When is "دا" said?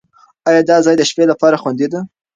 0.69-0.77